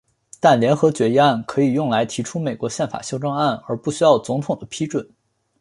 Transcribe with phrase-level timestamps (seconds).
[0.39, 5.07] 但联合决议案可以用来提出美国宪法修正案而不需要总统的批准。